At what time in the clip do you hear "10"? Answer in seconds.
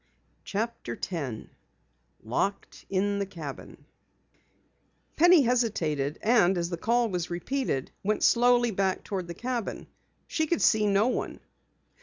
0.95-1.51